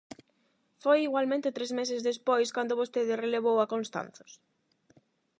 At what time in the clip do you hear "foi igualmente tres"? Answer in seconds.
0.83-1.71